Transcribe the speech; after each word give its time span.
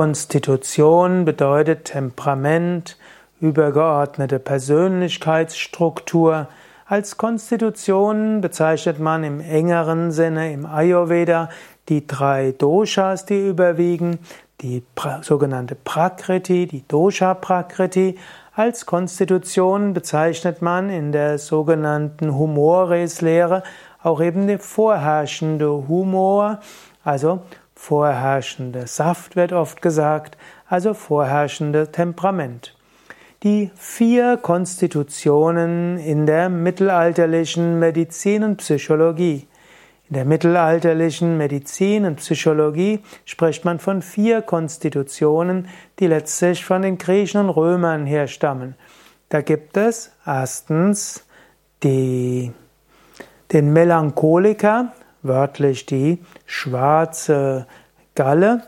Konstitution 0.00 1.26
bedeutet 1.26 1.84
Temperament, 1.84 2.96
übergeordnete 3.38 4.38
Persönlichkeitsstruktur. 4.38 6.48
Als 6.86 7.18
Konstitution 7.18 8.40
bezeichnet 8.40 8.98
man 8.98 9.24
im 9.24 9.40
engeren 9.40 10.10
Sinne 10.10 10.54
im 10.54 10.64
Ayurveda 10.64 11.50
die 11.90 12.06
drei 12.06 12.52
Doshas, 12.52 13.26
die 13.26 13.46
überwiegen, 13.46 14.20
die 14.62 14.82
sogenannte 15.20 15.74
Prakriti, 15.74 16.66
die 16.66 16.88
Dosha 16.88 17.34
Prakriti. 17.34 18.16
Als 18.54 18.86
Konstitution 18.86 19.92
bezeichnet 19.92 20.62
man 20.62 20.88
in 20.88 21.12
der 21.12 21.36
sogenannten 21.36 22.34
Humores-Lehre 22.34 23.62
auch 24.02 24.22
eben 24.22 24.46
der 24.46 24.60
vorherrschende 24.60 25.88
Humor, 25.88 26.60
also 27.04 27.40
vorherrschende 27.80 28.86
Saft 28.86 29.36
wird 29.36 29.54
oft 29.54 29.80
gesagt, 29.80 30.36
also 30.68 30.92
vorherrschende 30.92 31.90
Temperament. 31.90 32.76
Die 33.42 33.70
vier 33.74 34.36
Konstitutionen 34.36 35.96
in 35.96 36.26
der 36.26 36.50
mittelalterlichen 36.50 37.78
Medizin 37.78 38.44
und 38.44 38.58
Psychologie. 38.58 39.48
In 40.10 40.14
der 40.14 40.26
mittelalterlichen 40.26 41.38
Medizin 41.38 42.04
und 42.04 42.16
Psychologie 42.16 43.00
spricht 43.24 43.64
man 43.64 43.78
von 43.78 44.02
vier 44.02 44.42
Konstitutionen, 44.42 45.66
die 45.98 46.06
letztlich 46.06 46.62
von 46.62 46.82
den 46.82 46.98
Griechen 46.98 47.40
und 47.40 47.48
Römern 47.48 48.04
herstammen. 48.04 48.74
Da 49.30 49.40
gibt 49.40 49.78
es 49.78 50.12
erstens 50.26 51.24
die, 51.82 52.52
den 53.52 53.72
Melancholiker, 53.72 54.92
wörtlich 55.22 55.86
die 55.86 56.18
schwarze 56.46 57.66
Galle. 58.14 58.62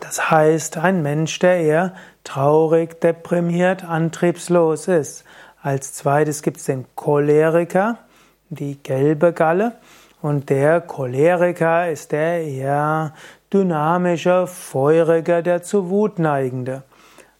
Das 0.00 0.30
heißt, 0.30 0.78
ein 0.78 1.02
Mensch, 1.02 1.38
der 1.38 1.60
eher 1.60 1.94
traurig, 2.24 3.00
deprimiert, 3.00 3.84
antriebslos 3.84 4.88
ist. 4.88 5.24
Als 5.62 5.94
zweites 5.94 6.42
gibt 6.42 6.58
es 6.58 6.64
den 6.64 6.86
Choleriker, 6.94 7.98
die 8.48 8.82
gelbe 8.82 9.32
Galle. 9.32 9.76
Und 10.20 10.50
der 10.50 10.80
Choleriker 10.80 11.90
ist 11.90 12.12
der 12.12 12.42
eher 12.42 13.14
dynamische, 13.52 14.46
feurige, 14.46 15.42
der 15.42 15.62
zu 15.62 15.90
Wut 15.90 16.18
neigende. 16.18 16.82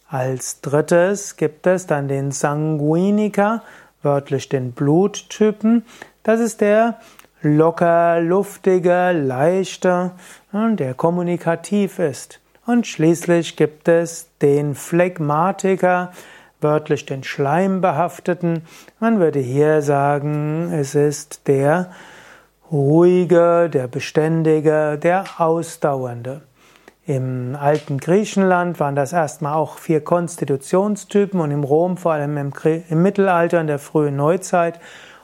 Als 0.07 0.61
drittes 0.61 1.37
gibt 1.37 1.65
es 1.65 1.87
dann 1.87 2.07
den 2.07 2.31
Sanguiniker, 2.31 3.63
wörtlich 4.03 4.49
den 4.49 4.73
Bluttypen. 4.73 5.85
Das 6.23 6.39
ist 6.39 6.61
der 6.61 6.99
locker, 7.43 8.19
luftige, 8.21 9.11
leichte, 9.11 10.11
der 10.51 10.93
kommunikativ 10.93 11.99
ist. 11.99 12.39
Und 12.65 12.87
schließlich 12.87 13.57
gibt 13.57 13.87
es 13.87 14.29
den 14.41 14.73
Phlegmatiker, 14.73 16.11
wörtlich 16.61 17.05
den 17.05 17.23
Schleimbehafteten. 17.23 18.63
Man 18.99 19.19
würde 19.19 19.39
hier 19.39 19.81
sagen, 19.81 20.71
es 20.71 20.95
ist 20.95 21.47
der 21.47 21.91
ruhige, 22.71 23.69
der 23.69 23.87
beständige, 23.87 24.97
der 24.97 25.25
ausdauernde. 25.37 26.41
Im 27.05 27.57
alten 27.59 27.97
Griechenland 27.97 28.79
waren 28.79 28.95
das 28.95 29.11
erstmal 29.11 29.55
auch 29.55 29.77
vier 29.77 30.01
Konstitutionstypen 30.01 31.41
und 31.41 31.51
im 31.51 31.65
Rom 31.65 31.97
vor 31.97 32.13
allem 32.13 32.37
im, 32.37 32.53
Mittelalter 33.01 33.59
und 33.59 33.67
der 33.67 33.79
frühen 33.79 34.15
Neuzeit. 34.15 34.79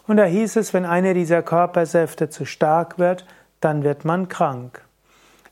Und 0.09 0.17
da 0.17 0.25
hieß 0.25 0.55
es, 0.55 0.73
wenn 0.73 0.87
einer 0.87 1.13
dieser 1.13 1.43
Körpersäfte 1.43 2.31
zu 2.31 2.43
stark 2.43 2.97
wird, 2.97 3.27
dann 3.61 3.83
wird 3.83 4.05
man 4.05 4.27
krank. 4.27 4.81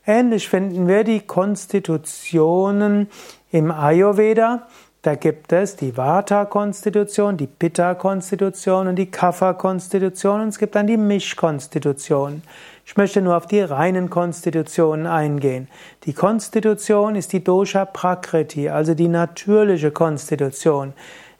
Ähnlich 0.04 0.48
finden 0.48 0.88
wir 0.88 1.04
die 1.04 1.20
Konstitutionen 1.20 3.08
im 3.52 3.70
Ayurveda. 3.70 4.66
Da 5.02 5.14
gibt 5.14 5.52
es 5.52 5.76
die 5.76 5.96
Vata-Konstitution, 5.96 7.36
die 7.36 7.46
Pitta-Konstitution 7.46 8.88
und 8.88 8.96
die 8.96 9.08
Kapha-Konstitution 9.08 10.40
und 10.40 10.48
es 10.48 10.58
gibt 10.58 10.74
dann 10.74 10.88
die 10.88 10.96
Misch-Konstitution. 10.96 12.42
Ich 12.84 12.96
möchte 12.96 13.22
nur 13.22 13.36
auf 13.36 13.46
die 13.46 13.60
reinen 13.60 14.10
Konstitutionen 14.10 15.06
eingehen. 15.06 15.68
Die 16.02 16.14
Konstitution 16.14 17.14
ist 17.14 17.32
die 17.32 17.44
Dosha 17.44 17.84
Prakriti, 17.84 18.68
also 18.68 18.94
die 18.94 19.06
natürliche 19.06 19.92
Konstitution. 19.92 20.94